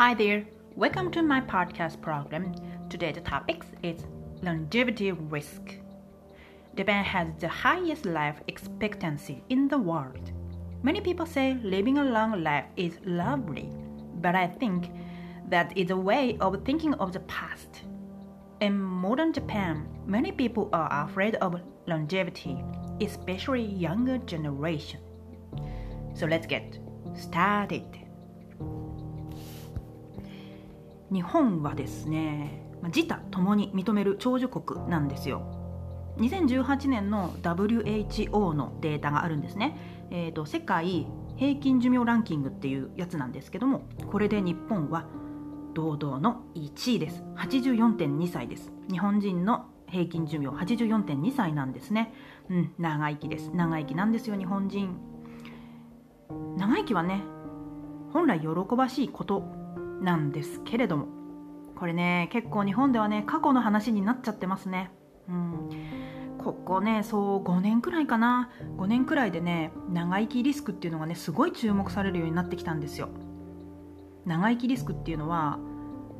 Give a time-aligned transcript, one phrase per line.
[0.00, 0.46] Hi there,
[0.76, 2.54] welcome to my podcast program.
[2.88, 4.06] Today the topic is
[4.40, 5.74] longevity risk.
[6.74, 10.32] Japan has the highest life expectancy in the world.
[10.82, 13.68] Many people say living a long life is lovely,
[14.22, 14.90] but I think
[15.50, 17.82] that is a way of thinking of the past.
[18.62, 22.64] In modern Japan, many people are afraid of longevity,
[23.02, 25.00] especially younger generation.
[26.14, 26.78] So let's get
[27.14, 27.99] started.
[31.12, 35.42] 日本はですね、自他ともに認める長寿国なんですよ。
[36.18, 39.76] 2018年の WHO のデータがあるんですね。
[40.10, 41.06] えーと、世界
[41.36, 45.06] 平均寿命ランキングっていうやつなんですけども、これで日本は
[45.74, 47.24] 堂々の1位です。
[47.36, 48.72] 84.2歳です。
[48.90, 52.12] 日本人の平均寿命84.2歳なんですね。
[52.48, 53.50] うん、長生きです。
[53.54, 54.96] 長生きなんですよ、日本人。
[56.56, 57.22] 長生きはね、
[58.12, 59.59] 本来喜ばしいこと
[60.00, 61.06] なんですけれども。
[61.76, 64.90] これね結構日本ではね過去の話になっちゃってますね。
[65.28, 65.70] うん。
[66.38, 68.50] ここねそう5年くらいかな。
[68.76, 73.08] 5年くらいでね長生きリスクっていうのがねすごい注目されるようになってきたんですよ。
[74.26, 75.58] 長生きリスクっていうのは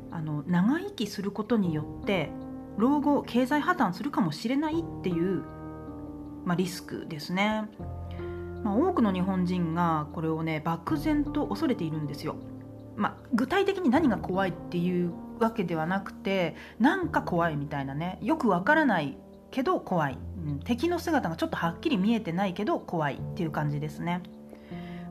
[0.09, 2.31] あの長生きすることによって
[2.77, 5.43] 老後経済破綻するかもしれないっていう、
[6.45, 7.69] まあ、リスクですね、
[8.63, 12.35] まあ、多くの日本人がこれをね漠然と恐れているんですよ。
[12.95, 18.19] まあ、具体的に何が怖いっていうわけではなくてなんか怖いみたいなね。
[18.21, 19.17] よくわからない
[19.49, 24.21] けど怖い、うん、敵の姿がちょっとはっきり見えてないけど怖いっていう感じですね、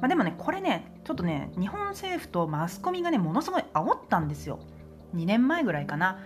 [0.01, 4.61] まあ、でもねこれねちょっとね日本政府とマスコミがねものすごい煽ったんですよ。
[5.15, 6.19] 2年前ぐらいかな。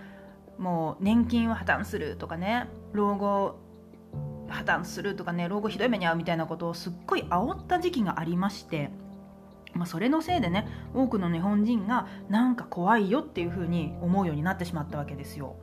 [0.57, 3.59] もう年金は破綻するとかね老後
[4.47, 8.89] 破綻するとかね老後ひどい目に遭うみたいなことをすっごい煽った時期がありまして。
[9.75, 15.55] まあ、それのせいでね多くの日本人がなんか怖いよっていうふうに思うようになってしまったわけですよ。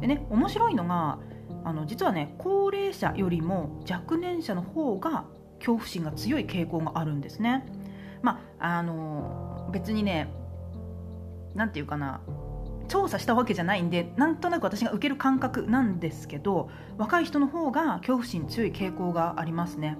[0.00, 1.18] でね面白いのが
[1.64, 5.24] あの実はね高齢者よりも若年者の方が
[5.58, 7.66] 恐怖心が強い傾向があるんですね。
[8.22, 10.32] まああの別にね
[11.54, 12.20] 何て言うかな
[12.88, 19.98] 調査したわけじゃないんでなんとなく私が受ける感覚なんですけど若い人の方が恐怖心強い傾向がありますね。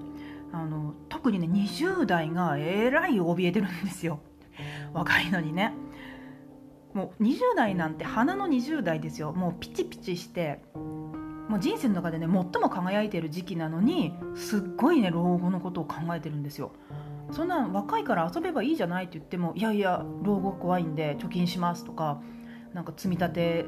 [0.51, 4.19] あの特にね20代がえらい怯えてるんですよ。
[4.93, 5.73] 若いのにね。
[6.93, 9.31] もう20代なんて花の20代ですよ。
[9.31, 10.63] もうピチピチして。
[11.49, 16.71] もう人生の中でね最も輝いてる時期なのにすっごいね老後のことを考えてるんですよ。
[17.31, 22.21] そんな若いから遊べばいいじゃないって言ってもいやいや老後怖いんで貯金しますとか
[22.73, 23.65] なんか積み立て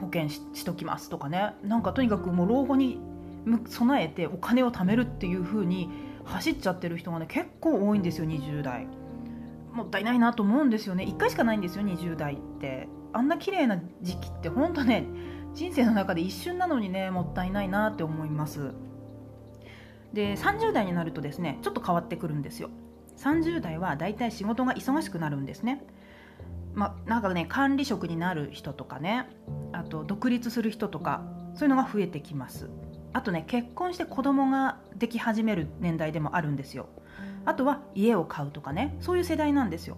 [0.00, 1.54] 保険ししときますとかね。
[1.62, 3.00] なんかとにかくもう老後に
[3.66, 5.90] 備えてお金を貯めるっていう風に
[6.24, 8.86] 走っちゃってる人がね結構多いんですよ20代。
[9.72, 11.04] もったいないなと思うんですよね。
[11.04, 12.88] 1回しかないんですよ20代って。
[13.12, 15.06] あんな綺麗な時期ってほんとね
[15.54, 18.72] 人生の中で一瞬なのにねもったいないなって思います。
[20.12, 22.70] で30代になるとですねちょっと変わってくるんですよ。
[23.18, 25.84] 30代はだいたい仕事が忙しくなるんですね。
[26.72, 29.28] まなんかね管理職になる人とかね
[29.72, 31.22] あと独立する人とか
[31.54, 32.68] そういうのが増えてきます。
[33.14, 36.88] あとね結婚して子供ができ始める年代でもあるんですよ。
[37.46, 38.96] あとは家を買うとかね。
[39.00, 39.96] そういう世代なんですよ。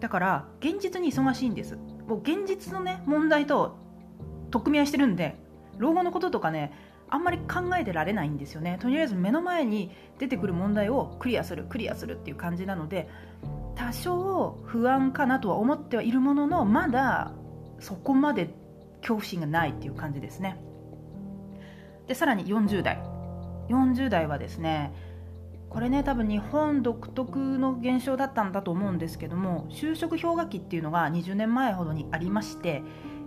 [0.00, 1.76] だから現実に忙しいんです。
[2.06, 3.76] もう現実のね問題と
[4.50, 5.36] 取っ組み合いしてるんで
[5.76, 6.72] 老後のこととかね
[7.10, 8.78] あんまり考えてられないんですよね。
[8.80, 13.10] とりあえず目の前に出てくる問題をクリアするクリアするっていう感じなので
[13.74, 17.32] 多少不安かなとは思ってはいるもののまだ
[17.78, 18.54] そこまで
[19.00, 20.58] 恐怖心がないっていう感じですね。
[22.08, 23.00] でさらに40代。
[23.68, 24.92] 40代はですね
[25.68, 32.82] これね多分日本独特の現象だったんだと思うんですけども就職氷河期っていうのが20年前ほどにありまして、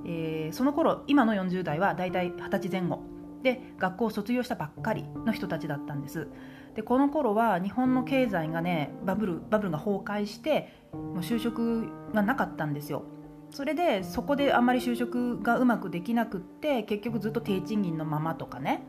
[0.06, 3.00] えー、その頃今の40代はだいたい20歳前後。
[3.44, 6.28] で学校を卒業したばっかりの人たちだったんです。
[6.76, 13.04] でこの頃は日本の経済がねバブルバブルが崩壊してもう就職がなかったんですよ。
[13.52, 18.84] それでそこであんまり就職がうまくできなくって結局ずっと低賃金のままとかね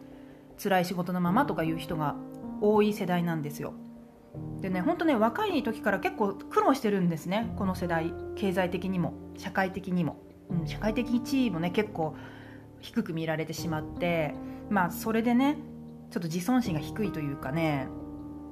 [0.62, 2.14] 辛い仕事のままとかいう人が
[2.60, 3.74] 多い世代なんですよ。
[4.60, 8.14] でね本当ね若い時から結構苦労してるんですねこの世代。
[8.36, 10.16] 経済的にも社会的にも、
[10.48, 12.14] うん、社会的地位もね結構
[12.80, 14.34] 低く見られてしまって
[14.70, 15.58] まあそれでね
[16.10, 17.88] ちょっと自尊心が低いというかね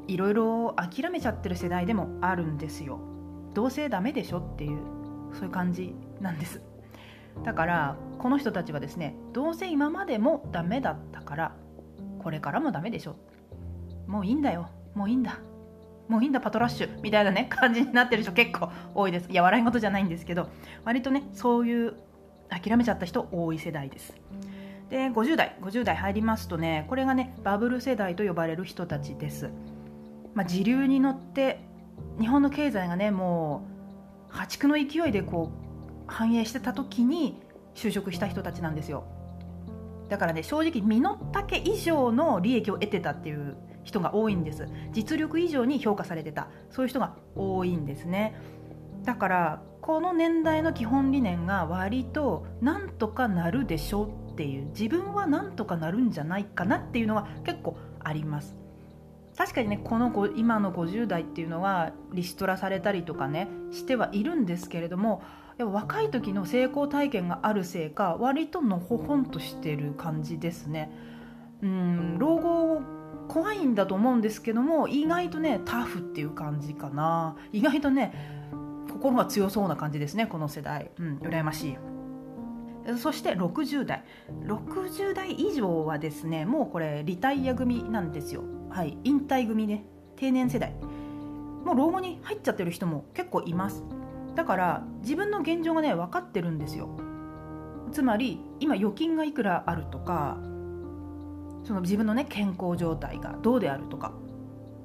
[0.09, 2.99] いろいろ諦めちゃってる世代でもあるんですよ。
[3.55, 5.00] どうせダメでしょっていう。
[5.35, 6.61] そういう感じなんです。
[7.44, 11.55] だからこの人たちはですねどうせ今までもダメだったから
[12.19, 13.17] これからもダメでしょ。
[14.06, 14.69] もういいんだよ。
[14.94, 15.38] もういいんだ。
[16.09, 17.00] もういいんだパトラッシュ。
[17.03, 19.31] みたいなね感じになってる人結構多いです。
[19.31, 20.49] いや笑い事じゃないんですけど
[20.85, 21.94] 割とねそういう
[22.49, 24.15] 諦めちゃった人多い世代です。
[24.91, 25.56] で50代。
[25.62, 29.50] 50代入りますとねこれがねバブル世代と呼ばれる人たちです、
[30.35, 31.61] まあ、時流に乗って
[32.19, 33.80] 日本の経済がねもう
[34.31, 37.43] 破竹の勢いでこう反映してた時に
[37.75, 39.05] 就職した人たちなんですよ。
[40.09, 44.67] だからね正直身の丈以上の利益を得てたっていう人が多いんです。
[44.93, 46.49] 実力以上に評価されてた。
[46.71, 48.35] そういう人が多いんですね。
[49.05, 58.60] だからこの年代の基本理念が割となんとかなるでしょうっていう自分はなんとかなるんじゃないかなっていうのが結構あります。
[59.40, 65.22] 確かにねこの今の50代っていうのはリストラされたりとかねしてはいるんですけれども
[65.56, 70.92] やっぱ若い時の成功体験があるせいか割とのほほんとしてる感じですね。
[71.62, 72.82] うん老後
[73.28, 77.34] 怖いんだと思うんですけども意外とねタフっていう感じかな。
[77.50, 78.12] 意外とね
[78.90, 80.90] 心が強そうな感じですねこの世代。
[80.98, 81.78] うん羨ましい。
[82.98, 84.04] そして60代。
[84.44, 88.60] 60代以上はですねもうこれリタイア組なんですよ。
[88.70, 89.84] はい引退組ね
[90.17, 90.72] 定年世代。
[91.64, 93.82] もう老後に入っちゃってる人も結構います。
[94.34, 96.88] だから自分の現状がね分かってるんですよ。
[97.93, 100.38] つまり今預金がいくらあるとか
[101.64, 104.12] その自分のね健康状態がどうであるとか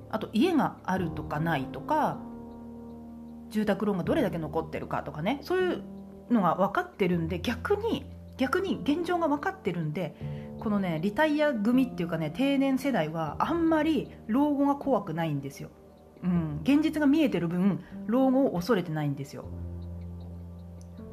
[0.10, 2.18] あと家があるとかないとか
[3.50, 5.84] 住宅ローンがどれだけ残ってるかとかねそういう
[6.32, 8.06] のが分かってるんで逆に
[8.38, 10.16] 逆に現状が分かってるんで
[10.60, 15.70] このねリタイア組っていうかね定年世代はあんまり老後が怖くないんですよ。
[16.24, 19.46] うん、現実が見えてる分老後を恐れてないんですよ。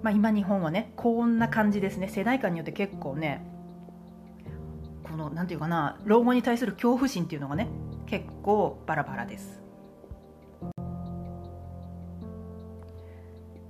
[0.02, 2.08] まあ、今日本はねこんな感じですね。
[2.08, 3.46] 世代間によって結構ね
[5.04, 7.68] この何て言うかな老後に対する恐怖心っていうのがね
[8.06, 9.62] 結構バラバラです。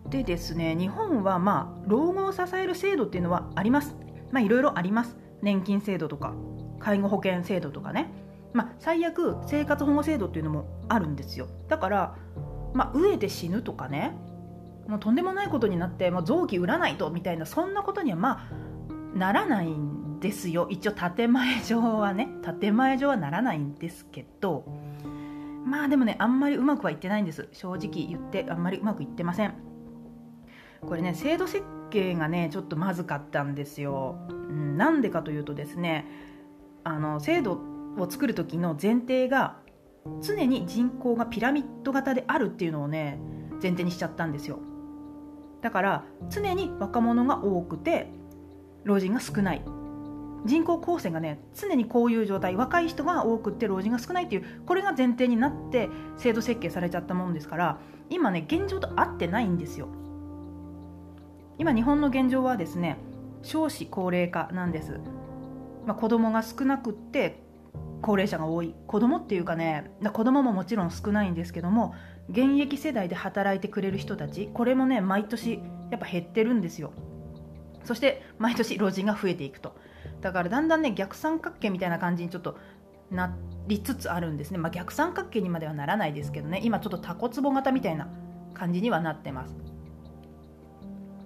[0.08, 3.96] でですね日本はまあ老後を支える制度っていうのはあります。
[4.30, 5.21] まあいろいろあります。
[5.42, 6.34] 年金制度とか
[6.78, 8.10] 介護保険制度とかね。
[8.52, 11.48] まあ最悪生活保護制度っていうのもあるんですよ。
[11.68, 12.16] だから
[12.74, 14.16] まあ飢えて死ぬとかね。
[14.88, 18.48] もうとんでもないことになってもう臓器売らないとみたいなそんなことにはま
[19.14, 20.66] あならないんですよ。
[20.70, 22.28] 一応建前上はね。
[22.60, 24.64] 建前上はならないんですけど。
[25.64, 27.48] まあでもねあんまりうまくはいってないんです。
[27.52, 29.54] 正直言ってあんまりうまくいってません。
[30.80, 36.06] これね制度設計がねちょっとまずかったんですよ、うん、なんでかというとですね
[36.84, 37.60] あの制度
[37.98, 39.58] を作る時の前提が
[40.20, 43.20] 常に人口がピラミッド型であるっていうのをね
[43.62, 44.58] 前提にしちゃったんですよ。
[45.60, 48.08] だから常に若者が多くて
[48.82, 49.62] 老人が少ない。
[50.44, 52.56] 人口構成がね常にこういう状態。
[52.56, 57.78] 若い人が多くって老人が少ないっていうこれが前提になって制度設計されちゃったもんですから
[58.10, 59.86] 今ね現状と合ってないんですよ。
[61.58, 62.96] 今日本の現状はですね
[63.42, 65.00] 少子高齢化なんです、
[65.86, 67.42] まあ、子供が少なくって
[68.00, 68.74] 高齢者が多い。
[68.86, 71.94] 子供っていうかね子供ももちろん少ないんですけども
[72.28, 75.60] 現役世代で働いてくれる人たちこれもね毎年
[75.90, 76.92] やっぱ減ってるんですよ。
[77.84, 79.76] そして毎年老人が増えていくと。
[80.20, 82.56] だからだんだんね逆三角形みたいな感じにちょっと
[83.10, 88.08] なりつつあるんですね、まあ、逆三角形にまではならないですけどね今ちょっとタコツボ型みたいな
[88.54, 89.54] 感じにはなってます、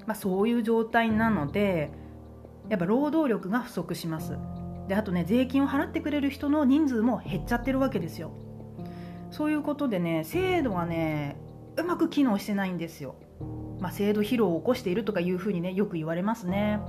[0.06, 1.90] まあ、そういう状態なので
[2.68, 4.36] やっぱ労働力が不足します。
[4.88, 8.30] であとね税金を払ってくれる人の人数も減っちゃってるわけですよ。
[9.30, 11.36] そういうことでね制度がね
[11.76, 13.16] うまく機能してないんですよ、
[13.80, 16.80] まあ、制度疲労を起こしているとかいうふうにねよく言われますね。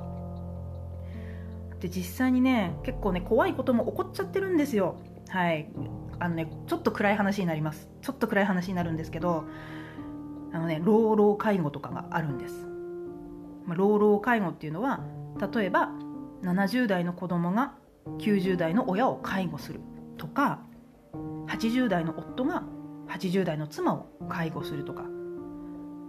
[1.79, 4.95] で実際にね結構ね怖いことも起こっちゃってるんですよ。
[5.29, 5.69] はい。
[6.19, 7.89] あのねちょっと暗い話になります。
[8.01, 9.43] ちょっと暗い話になるんですけど
[10.53, 12.66] あのね老老介護とかがあるんです、
[13.67, 15.01] まあ、老老介護っていうのは
[15.53, 15.91] 例えば
[16.41, 17.73] 70代の子供が
[18.19, 19.81] 90代の親を介護する
[20.17, 20.61] とか
[21.47, 22.63] 80代の夫が
[23.09, 25.03] 80代の妻を介護するとか。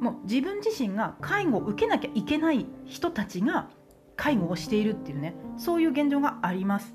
[0.01, 3.69] もう自分自身が介護を受けなきゃいけない人たちが
[4.17, 6.95] 介護をしているっていうねそういう現状があります。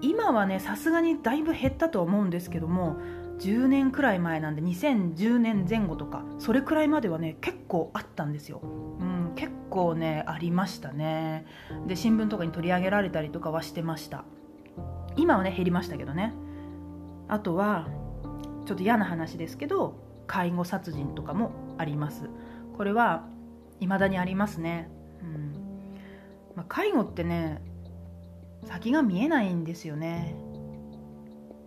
[0.00, 2.96] 今はねさすがにだいぶ減ったとは思うんですけども
[3.38, 11.46] 10年くらい前なんで2010年前後とかそれくらいまではね結構あったんですよ、うん、結構ねありましたね。
[11.86, 14.24] で新聞とかに取り上げられたりとかはしてました。
[15.16, 16.34] 今はね減りましたけどね。
[17.28, 17.88] あとは
[18.66, 19.96] ちょっと嫌な話ですけど
[20.26, 22.28] 介護殺人とかもあります。
[22.76, 23.26] これは
[23.80, 24.90] 未だにありますね。
[25.22, 25.52] うん。
[26.54, 27.62] まあ、介護ってね
[28.66, 30.36] 先が見えないんですよね。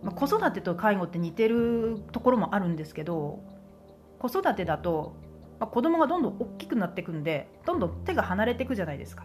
[0.02, 3.40] まあ、子育てと介護って似てるところもあるんですけど
[4.18, 5.16] 子育てだと、
[5.58, 9.24] まあ、子供がどんどん大きくなっていくんでどんどん手が離れていくじゃないですか。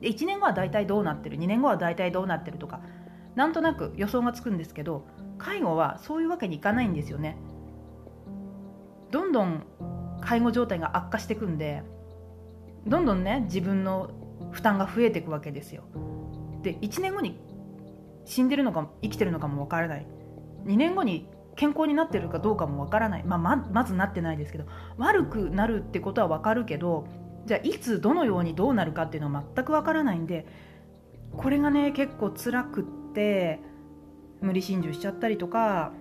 [0.00, 2.80] で1年後は大体どうなってる2年後は大体どうなってるとか
[3.34, 5.06] なんとなく予想がつくんですけど
[5.38, 7.36] 介護はそういうわけにいかないんですよね。
[9.10, 9.64] どんどん
[10.20, 11.82] 介護状態が悪化していくんで
[12.86, 14.10] どんどんね自分の
[14.50, 15.84] 負担が増えていくわけですよ。
[16.62, 17.40] で1年後に
[18.24, 20.06] 死んでるのかも生きてるのかもわからない。
[20.64, 24.64] 2年後に健康になってるかどうかもわからない、まあ、ままずなってないですけど
[24.96, 27.06] 悪くなるってことはわかるけど
[27.46, 30.46] じゃあいつどのようにどうなるかっていうのは全くわからないんで
[31.36, 33.60] これがね結構辛くって
[34.40, 35.92] 無理心中しちゃったりとか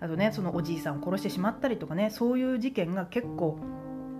[0.00, 3.58] あとねそのおじいさんを殺してしまったりとかねそういう事件が結構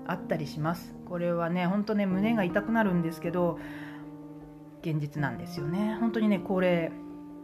[0.06, 0.94] あったりします。
[1.06, 3.58] これはね本当ね胸が痛くなるんですけど
[4.80, 5.96] 現実なんですよね。
[6.00, 6.90] 本当にねこれ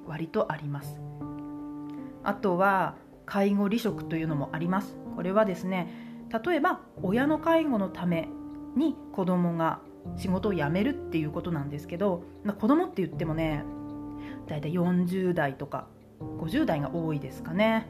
[0.06, 1.00] 割とあります。
[2.25, 4.97] あとは介護離職というのもあります。
[5.14, 5.88] これはですね
[6.45, 8.28] 例えば親の介護のため
[8.76, 9.81] に子供が
[10.16, 13.64] 仕事を辞めるっていうことなんですけど、まあ、子供って言ってもね
[14.47, 15.87] 大体40代とか
[16.38, 17.87] 50代が多いですかね、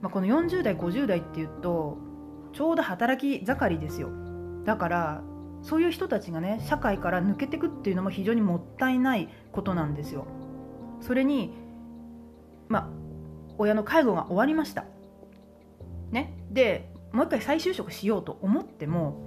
[0.00, 1.98] まあ、この40代50代っていうと
[2.52, 4.10] ちょうど働き盛りですよ。
[4.64, 5.22] だから
[5.62, 10.26] そういう人たちがね社会から抜けてくっていうのも非常にもったいないことなんですよ。
[11.00, 11.52] それに
[12.68, 12.97] まあ
[13.58, 14.84] 親の介護が終わりました。
[16.10, 16.34] ね。
[16.50, 19.24] でもう一回再就職しようと思っても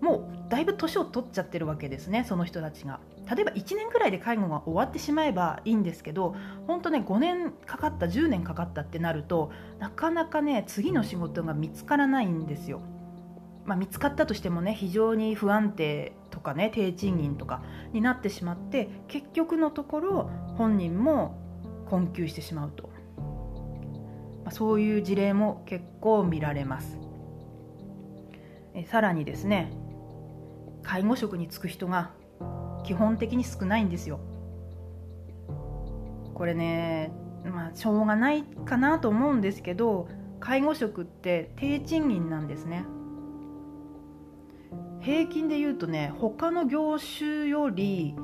[0.00, 3.00] もうだいぶ年を取っちゃってるわけですねその人たちが。
[3.28, 6.36] 例えば1年くらいで介護が終わってしまえばいいんですけど
[6.68, 12.80] 本当ね5年かかった10年かかったってなるとなかなかね次の仕事が見つからないんですよ。
[13.64, 21.36] まあ、見つかったとしてもね非常に不安定とかね低賃金とかになってしまって結局のところ本人も
[21.90, 22.90] 困窮してしまうと、
[24.50, 26.98] そういう事例も結構見られます。
[28.74, 29.72] えさらにですね
[30.82, 32.10] 介護職に就く人が
[32.84, 34.20] 基本的に少ないんですよ。
[36.34, 37.10] これね
[37.44, 42.84] まあしょうがないかなと思うんですけど介護職って低賃金なんですね。
[45.00, 48.14] 平均で言うとね他の業種より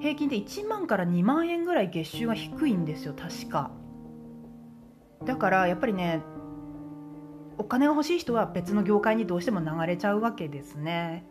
[0.00, 3.70] 平均で1万から2万円ぐらい月収が低いんですよ確か。
[5.24, 6.22] だからやっぱりね
[7.58, 11.26] お金が欲しい人は別の業界にどうしても流れちゃうわけですね。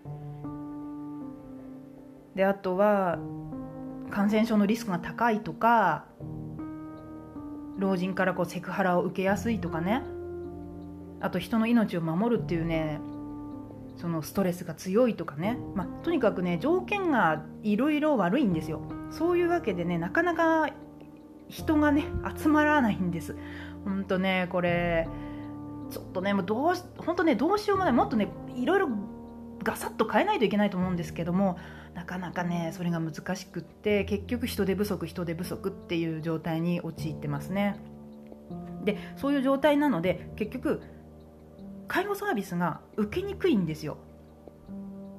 [2.36, 3.20] であとは
[4.10, 6.06] 感染症のリスクが高いとか
[7.78, 10.04] 老人からこうセクハラを受けやすいとかね。
[11.20, 13.00] あと人の命を守るっていうね
[13.98, 18.82] そのストレスが強いとかね、まあ、とにかくね条件がいろいろ悪いんですよ。
[19.12, 20.70] そういうわけでねなかなか
[21.50, 22.06] 人がね
[22.36, 23.36] 集まらないんです。
[23.86, 25.08] ほんとねこれ
[25.90, 27.94] ちょっとねもうどう本当ねどうしようもない。
[27.94, 28.90] もっとねいろいろ
[29.64, 31.58] ガサッと変えないといけないと思うんですけども
[31.94, 37.78] なかなかねそれが難しくって結局人手不足人手不足っていう状態に陥ってますね。
[38.84, 40.82] でそういう状態なので結局
[41.88, 43.98] 介護サービスが受けにくいんですよ。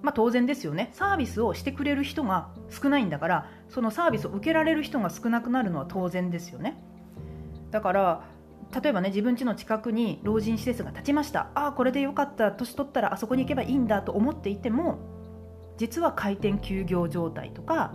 [0.02, 0.90] まあ、当然ですよね。
[0.95, 6.83] サービスをしてくれる人が少ないんだからそのサービスを受けられる人が少なくなるのは当然ですよね。
[7.71, 8.25] だから
[8.75, 11.50] 例えばね自分家の近くに老人施設が建ちました。
[11.55, 12.52] ああこれでよかった。
[12.52, 14.99] 年取ったらあそこに行けばいいんだと思っていても
[15.76, 17.93] 実は開店休業状態とか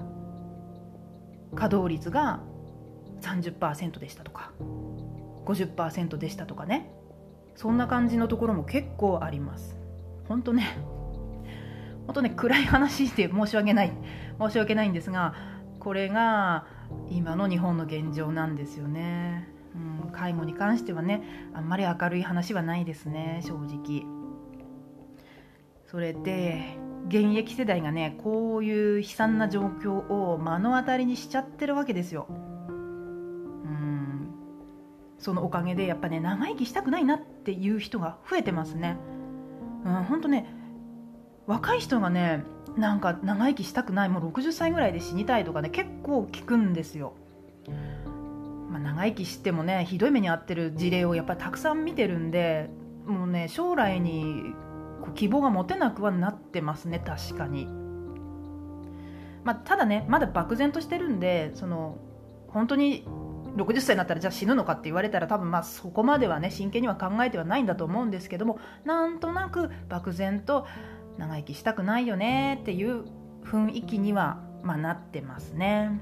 [1.56, 2.42] 稼働率が
[3.22, 4.52] 30%でしたとか
[5.46, 6.92] 50%でしたとかね。
[7.56, 9.76] そんな感じのところも結構あります。
[10.28, 10.78] 本当ね
[12.06, 13.92] 本当ね暗い話で申し訳ない。
[14.40, 15.34] 申し訳ないんですが
[15.80, 16.68] これが
[17.10, 19.50] 今の日本の現状なんですよね、
[20.06, 24.06] うん、介護に関してはねあんまり明るい話はないですね正直
[25.86, 34.28] それで現役世代がねこういう悲惨な状況を目の当たりにしちゃってるわけですようん
[35.20, 38.98] そのおかげでやっぱね長生きしたくないなっていう人が増えてますね。
[39.84, 40.46] うん、本当ね
[41.46, 42.44] 若い人がね
[42.78, 47.14] なんか長生きしたくないもう60歳ぐらいで死にたいとかね結構聞くんですよ。
[48.70, 52.70] まあ、長生きしてもねひどい目に遭ってる事例をやっぱりたくさん見てるんで
[53.06, 54.54] もうね将来に
[55.02, 57.68] こう希望が持てなくはなってますね確かに。
[59.44, 61.98] まあ、ただねまだ漠然としてるんでその
[62.50, 63.06] 本当に
[63.56, 70.68] 60歳になったらじゃあ死ぬのかって言われたら多分まあそこまではね真剣には考えてはないんだと思うんですけどもなんとなく漠然と
[71.18, 73.06] 長生きしたくないよねっていう
[73.46, 76.02] 雰囲気には、まあ、なってますね。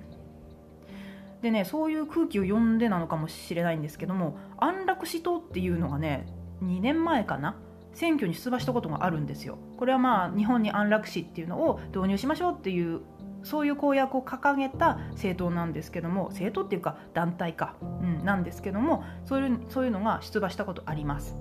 [1.45, 6.25] でねそういう空気を読んでなのかもしれないんですけども安楽死党っていうのがね
[6.63, 7.55] 2年前かな
[7.93, 9.59] 選挙に出馬したことがあるんですよ。
[9.77, 13.01] これはまあ日本に安楽死っていうのを導入しましょうっていう
[13.43, 21.35] そういう公約を掲げた政党なんですけども政党っていうか団体か、うん、なんですけどもそういうそういうのが出馬したことあります。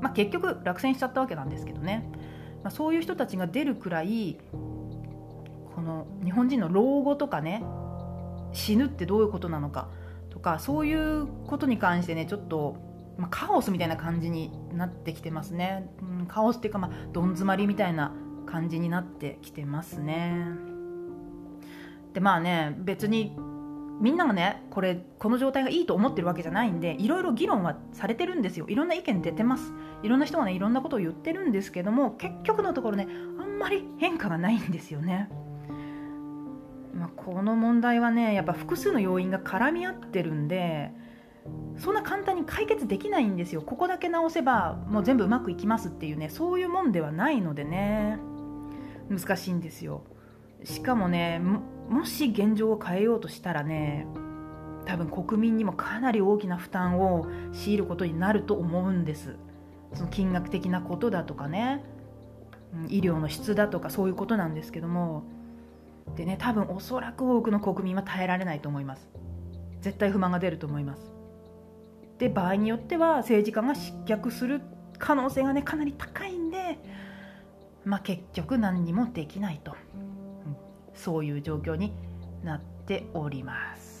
[0.00, 2.08] まあ、結局落選しちゃったわけなんですけどね、
[2.62, 4.38] まあ、そういう人たちが出るくらい
[5.74, 7.64] この日本人の老後とかね
[8.54, 9.88] 死ぬってどういうことなのか
[10.30, 12.76] とかそういうことに関してねちょっと、
[13.18, 18.12] まあ、カオスみたいな感じになってきてますね、うん、カオスっていうか、まあ、どん詰まりみたいな
[18.46, 20.46] 感じになってきてますね。
[22.12, 23.36] でまあね別に
[24.00, 28.66] みんながねこれこの状態がいいと思ってるわけじゃないんでいろいろ議論はされてるんですよ。
[28.68, 29.72] いろんな意見出てます。
[30.02, 33.08] いろんな人がねいろんなことを言ってるんですけども結局のところね
[33.40, 35.28] あんまり変化がないんですよね。
[36.94, 40.92] まあ、この問題はねやっぱ複数の要因が絡み合ってるんで
[41.76, 43.62] そんな簡単に解決できないんですよ。
[43.62, 48.18] ここだけ直せばもう全部うまくいきますっていうねそういうもんではないのでね。
[49.10, 50.02] 難しいんですよ。
[50.62, 51.42] しかもね
[51.90, 54.06] もし現状を変えようとしたらね
[54.86, 59.36] 多分国民にもかなり大きな負担を強いることになると思うんです。
[59.92, 61.84] その金額的なことだとかね
[62.88, 65.24] 医療の質だとかそういうことなんですけども
[66.16, 69.08] でね多分おそらく多くの国民は耐えられないと思います。
[69.80, 71.12] 絶対不満が出ると思います。
[72.18, 74.60] で場合によっては政治家が失脚する
[74.98, 76.78] 可能性がねかなり高いんで
[77.84, 79.76] まあ結局何にもできないと、
[80.46, 80.56] うん、
[80.94, 81.92] そういう状況に
[82.42, 83.93] なっております。